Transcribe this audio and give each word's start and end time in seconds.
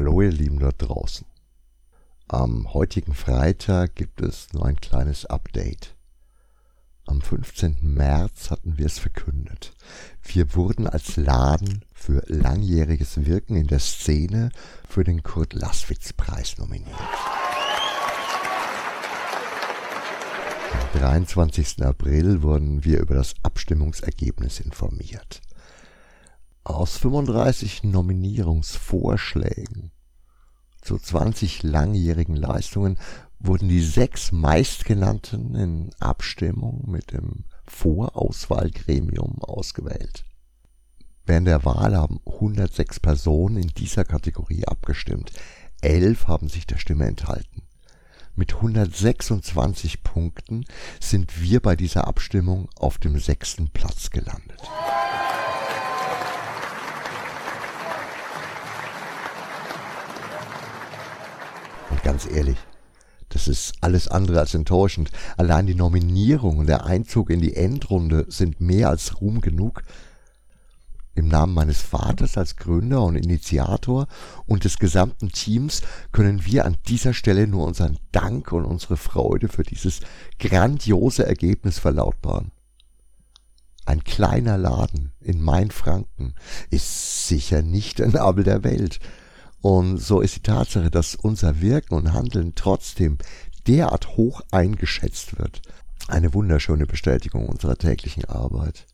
Hallo 0.00 0.22
ihr 0.22 0.32
Lieben 0.32 0.58
dort 0.58 0.76
draußen. 0.78 1.26
Am 2.26 2.72
heutigen 2.72 3.12
Freitag 3.12 3.96
gibt 3.96 4.22
es 4.22 4.50
nur 4.54 4.64
ein 4.64 4.80
kleines 4.80 5.26
Update. 5.26 5.94
Am 7.04 7.20
15. 7.20 7.76
März 7.82 8.50
hatten 8.50 8.78
wir 8.78 8.86
es 8.86 8.98
verkündet. 8.98 9.74
Wir 10.22 10.54
wurden 10.54 10.86
als 10.86 11.16
Laden 11.16 11.84
für 11.92 12.22
langjähriges 12.28 13.26
Wirken 13.26 13.56
in 13.56 13.66
der 13.66 13.78
Szene 13.78 14.48
für 14.88 15.04
den 15.04 15.22
Kurt-Laßwitz-Preis 15.22 16.56
nominiert. 16.56 16.96
Am 20.94 20.98
23. 20.98 21.84
April 21.84 22.40
wurden 22.40 22.84
wir 22.84 23.00
über 23.00 23.16
das 23.16 23.34
Abstimmungsergebnis 23.42 24.60
informiert. 24.60 25.42
Aus 26.62 26.98
35 26.98 27.84
Nominierungsvorschlägen 27.84 29.92
zu 30.82 30.98
20 30.98 31.62
langjährigen 31.62 32.36
Leistungen 32.36 32.98
wurden 33.38 33.70
die 33.70 33.80
sechs 33.80 34.30
meistgenannten 34.30 35.54
in 35.54 35.90
Abstimmung 36.00 36.84
mit 36.86 37.12
dem 37.12 37.44
Vorauswahlgremium 37.66 39.42
ausgewählt. 39.42 40.26
Während 41.24 41.46
der 41.46 41.64
Wahl 41.64 41.96
haben 41.96 42.20
106 42.26 43.00
Personen 43.00 43.56
in 43.56 43.68
dieser 43.68 44.04
Kategorie 44.04 44.66
abgestimmt. 44.66 45.32
Elf 45.80 46.26
haben 46.26 46.50
sich 46.50 46.66
der 46.66 46.76
Stimme 46.76 47.06
enthalten. 47.06 47.62
Mit 48.34 48.54
126 48.54 50.02
Punkten 50.02 50.66
sind 51.00 51.40
wir 51.40 51.60
bei 51.60 51.74
dieser 51.74 52.06
Abstimmung 52.06 52.68
auf 52.76 52.98
dem 52.98 53.18
sechsten 53.18 53.70
Platz 53.70 54.10
gelandet. 54.10 54.60
Ganz 62.02 62.26
ehrlich, 62.26 62.56
das 63.28 63.46
ist 63.46 63.74
alles 63.80 64.08
andere 64.08 64.40
als 64.40 64.54
enttäuschend. 64.54 65.10
Allein 65.36 65.66
die 65.66 65.74
Nominierung 65.74 66.58
und 66.58 66.66
der 66.66 66.84
Einzug 66.84 67.30
in 67.30 67.40
die 67.40 67.54
Endrunde 67.54 68.26
sind 68.28 68.60
mehr 68.60 68.88
als 68.88 69.20
Ruhm 69.20 69.40
genug. 69.40 69.82
Im 71.14 71.28
Namen 71.28 71.52
meines 71.52 71.82
Vaters 71.82 72.38
als 72.38 72.56
Gründer 72.56 73.02
und 73.02 73.16
Initiator 73.16 74.06
und 74.46 74.64
des 74.64 74.78
gesamten 74.78 75.30
Teams 75.30 75.82
können 76.12 76.46
wir 76.46 76.64
an 76.64 76.76
dieser 76.88 77.12
Stelle 77.12 77.46
nur 77.46 77.66
unseren 77.66 77.98
Dank 78.12 78.52
und 78.52 78.64
unsere 78.64 78.96
Freude 78.96 79.48
für 79.48 79.62
dieses 79.62 80.00
grandiose 80.38 81.26
Ergebnis 81.26 81.78
verlautbaren. 81.78 82.52
Ein 83.84 84.04
kleiner 84.04 84.56
Laden 84.56 85.12
in 85.20 85.42
Mainfranken 85.42 86.34
ist 86.70 87.26
sicher 87.28 87.62
der 87.62 88.08
Nabel 88.08 88.44
der 88.44 88.62
Welt, 88.64 89.00
und 89.60 89.98
so 89.98 90.20
ist 90.20 90.36
die 90.36 90.42
Tatsache, 90.42 90.90
dass 90.90 91.14
unser 91.14 91.60
Wirken 91.60 91.94
und 91.94 92.12
Handeln 92.12 92.54
trotzdem 92.54 93.18
derart 93.66 94.16
hoch 94.16 94.40
eingeschätzt 94.50 95.38
wird, 95.38 95.60
eine 96.08 96.32
wunderschöne 96.32 96.86
Bestätigung 96.86 97.46
unserer 97.48 97.76
täglichen 97.76 98.24
Arbeit. 98.24 98.86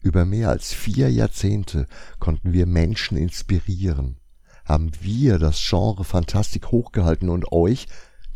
Über 0.00 0.24
mehr 0.24 0.50
als 0.50 0.72
vier 0.72 1.10
Jahrzehnte 1.10 1.86
konnten 2.18 2.52
wir 2.52 2.66
Menschen 2.66 3.16
inspirieren, 3.16 4.18
haben 4.64 4.90
wir 5.00 5.38
das 5.38 5.64
Genre 5.66 6.04
Fantastik 6.04 6.70
hochgehalten 6.70 7.28
und 7.30 7.50
euch, 7.50 7.86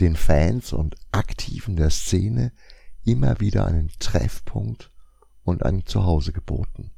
den 0.01 0.17
Fans 0.17 0.73
und 0.73 0.97
Aktiven 1.13 1.77
der 1.77 1.91
Szene, 1.91 2.53
immer 3.05 3.39
wieder 3.41 3.67
einen 3.67 3.91
Treffpunkt 3.99 4.91
und 5.43 5.65
ein 5.65 5.85
Zuhause 5.85 6.33
geboten. 6.33 6.93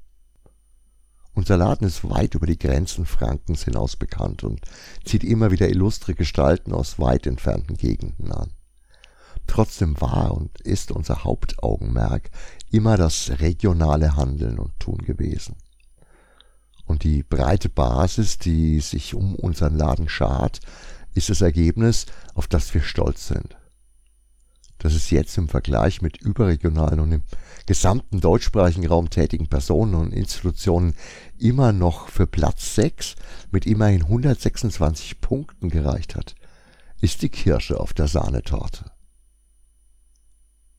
Unser 1.34 1.56
Laden 1.56 1.86
ist 1.86 2.08
weit 2.08 2.34
über 2.34 2.46
die 2.46 2.58
Grenzen 2.58 3.06
Frankens 3.06 3.64
hinaus 3.64 3.96
bekannt 3.96 4.44
und 4.44 4.60
zieht 5.04 5.24
immer 5.24 5.50
wieder 5.50 5.68
illustre 5.68 6.14
Gestalten 6.14 6.72
aus 6.72 6.98
weit 6.98 7.26
entfernten 7.26 7.76
Gegenden 7.76 8.32
an. 8.32 8.50
Trotzdem 9.46 10.00
war 10.00 10.32
und 10.32 10.60
ist 10.60 10.92
unser 10.92 11.24
Hauptaugenmerk 11.24 12.30
immer 12.70 12.96
das 12.96 13.30
regionale 13.40 14.14
Handeln 14.16 14.58
und 14.58 14.78
Tun 14.78 14.98
gewesen. 14.98 15.56
Und 16.84 17.02
die 17.02 17.22
breite 17.22 17.70
Basis, 17.70 18.38
die 18.38 18.80
sich 18.80 19.14
um 19.14 19.34
unseren 19.34 19.76
Laden 19.76 20.08
schart, 20.08 20.60
ist 21.14 21.30
das 21.30 21.40
Ergebnis, 21.40 22.06
auf 22.34 22.46
das 22.46 22.72
wir 22.74 22.82
stolz 22.82 23.26
sind 23.28 23.56
dass 24.82 24.94
es 24.94 25.10
jetzt 25.10 25.38
im 25.38 25.48
Vergleich 25.48 26.02
mit 26.02 26.16
überregionalen 26.16 26.98
und 26.98 27.12
im 27.12 27.22
gesamten 27.66 28.20
deutschsprachigen 28.20 28.84
Raum 28.84 29.10
tätigen 29.10 29.46
Personen 29.46 29.94
und 29.94 30.12
Institutionen 30.12 30.94
immer 31.38 31.72
noch 31.72 32.08
für 32.08 32.26
Platz 32.26 32.74
6 32.74 33.14
mit 33.52 33.64
immerhin 33.64 34.02
126 34.02 35.20
Punkten 35.20 35.68
gereicht 35.68 36.16
hat, 36.16 36.34
ist 37.00 37.22
die 37.22 37.28
Kirsche 37.28 37.78
auf 37.78 37.92
der 37.92 38.08
Sahnetorte. 38.08 38.86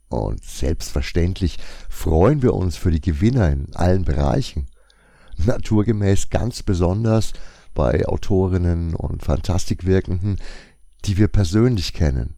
Und 0.09 0.43
selbstverständlich 0.43 1.57
freuen 1.89 2.41
wir 2.41 2.53
uns 2.55 2.75
für 2.75 2.91
die 2.91 3.01
Gewinner 3.01 3.49
in 3.51 3.73
allen 3.73 4.03
Bereichen. 4.03 4.67
Naturgemäß 5.37 6.29
ganz 6.29 6.61
besonders 6.61 7.31
bei 7.73 8.05
Autorinnen 8.05 8.95
und 8.95 9.23
Fantastikwirkenden, 9.23 10.39
die 11.05 11.17
wir 11.17 11.29
persönlich 11.29 11.93
kennen 11.93 12.35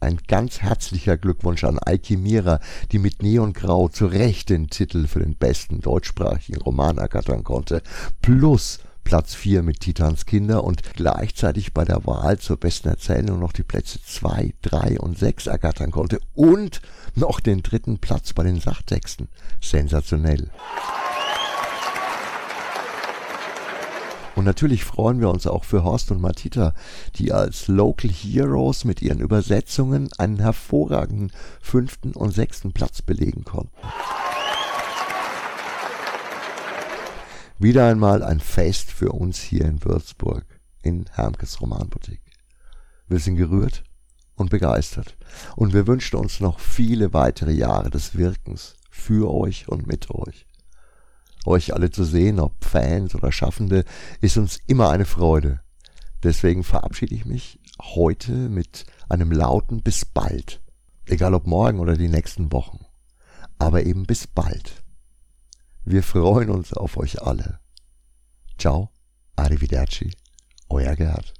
ein 0.00 0.18
ganz 0.28 0.60
herzlicher 0.60 1.16
Glückwunsch 1.16 1.64
an 1.64 1.78
Eiki 1.78 2.16
Mira, 2.16 2.60
die 2.92 2.98
mit 2.98 3.22
Neon 3.22 3.52
Grau 3.52 3.88
zu 3.88 4.06
Recht 4.06 4.50
den 4.50 4.68
Titel 4.68 5.06
für 5.06 5.20
den 5.20 5.34
besten 5.34 5.80
deutschsprachigen 5.80 6.60
Roman 6.60 6.98
ergattern 6.98 7.44
konnte, 7.44 7.82
plus 8.22 8.80
Platz 9.08 9.34
4 9.34 9.62
mit 9.62 9.80
Titans 9.80 10.26
Kinder 10.26 10.64
und 10.64 10.82
gleichzeitig 10.94 11.72
bei 11.72 11.84
der 11.84 12.04
Wahl 12.04 12.38
zur 12.38 12.58
besten 12.58 12.88
Erzählung 12.88 13.40
noch 13.40 13.54
die 13.54 13.62
Plätze 13.62 14.00
2, 14.04 14.52
3 14.60 15.00
und 15.00 15.18
6 15.18 15.46
ergattern 15.46 15.90
konnte 15.90 16.20
und 16.34 16.82
noch 17.14 17.40
den 17.40 17.62
dritten 17.62 17.98
Platz 17.98 18.34
bei 18.34 18.42
den 18.42 18.60
Sachtexten. 18.60 19.28
Sensationell. 19.62 20.50
Und 24.38 24.44
natürlich 24.44 24.84
freuen 24.84 25.18
wir 25.18 25.30
uns 25.30 25.48
auch 25.48 25.64
für 25.64 25.82
Horst 25.82 26.12
und 26.12 26.20
Matita, 26.20 26.72
die 27.16 27.32
als 27.32 27.66
Local 27.66 28.08
Heroes 28.08 28.84
mit 28.84 29.02
ihren 29.02 29.18
Übersetzungen 29.18 30.10
einen 30.16 30.38
hervorragenden 30.38 31.32
fünften 31.60 32.12
und 32.12 32.30
sechsten 32.30 32.72
Platz 32.72 33.02
belegen 33.02 33.42
konnten. 33.42 33.74
Wieder 37.58 37.88
einmal 37.88 38.22
ein 38.22 38.38
Fest 38.38 38.92
für 38.92 39.10
uns 39.10 39.40
hier 39.40 39.64
in 39.64 39.84
Würzburg, 39.84 40.46
in 40.82 41.06
Hermkes 41.10 41.60
Romanboutique. 41.60 42.22
Wir 43.08 43.18
sind 43.18 43.34
gerührt 43.34 43.82
und 44.36 44.50
begeistert 44.50 45.16
und 45.56 45.74
wir 45.74 45.88
wünschen 45.88 46.14
uns 46.14 46.38
noch 46.38 46.60
viele 46.60 47.12
weitere 47.12 47.54
Jahre 47.54 47.90
des 47.90 48.16
Wirkens 48.16 48.76
für 48.88 49.34
euch 49.34 49.68
und 49.68 49.88
mit 49.88 50.08
euch 50.10 50.46
euch 51.48 51.74
alle 51.74 51.90
zu 51.90 52.04
sehen, 52.04 52.38
ob 52.38 52.64
Fans 52.64 53.14
oder 53.14 53.32
Schaffende, 53.32 53.84
ist 54.20 54.36
uns 54.36 54.58
immer 54.66 54.90
eine 54.90 55.04
Freude. 55.04 55.60
Deswegen 56.22 56.64
verabschiede 56.64 57.14
ich 57.14 57.24
mich 57.24 57.60
heute 57.80 58.32
mit 58.32 58.86
einem 59.08 59.32
lauten 59.32 59.82
bis 59.82 60.04
bald. 60.04 60.60
Egal 61.06 61.34
ob 61.34 61.46
morgen 61.46 61.80
oder 61.80 61.96
die 61.96 62.08
nächsten 62.08 62.52
Wochen. 62.52 62.84
Aber 63.58 63.84
eben 63.84 64.04
bis 64.04 64.26
bald. 64.26 64.84
Wir 65.84 66.02
freuen 66.02 66.50
uns 66.50 66.72
auf 66.72 66.96
euch 66.96 67.22
alle. 67.22 67.60
Ciao, 68.58 68.90
arrivederci, 69.36 70.10
euer 70.68 70.94
Gerhard. 70.96 71.32